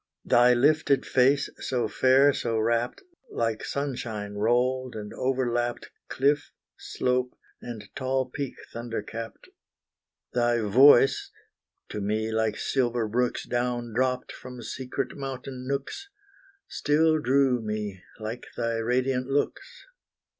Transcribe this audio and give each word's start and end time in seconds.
Thy 0.25 0.55
lifted 0.55 1.05
face, 1.05 1.47
so 1.59 1.87
fair, 1.87 2.33
so 2.33 2.57
rapt, 2.57 3.03
Like 3.29 3.63
sunshine 3.63 4.33
rolled 4.33 4.95
and 4.95 5.13
overlapped 5.13 5.91
Cliff, 6.09 6.51
slope, 6.75 7.35
and 7.61 7.87
tall 7.95 8.25
peak 8.27 8.55
thunder 8.73 9.03
capped. 9.03 9.49
Thy 10.33 10.59
voice 10.61 11.29
to 11.89 12.01
me 12.01 12.31
like 12.31 12.57
silver 12.57 13.07
brooks 13.07 13.45
Down 13.45 13.93
dropped 13.93 14.31
from 14.31 14.63
secret 14.63 15.15
mountain 15.15 15.67
nooks, 15.67 16.09
Still 16.67 17.19
drew 17.19 17.61
me, 17.61 18.01
like 18.19 18.47
thy 18.57 18.77
radiant 18.77 19.27
looks. 19.27 19.85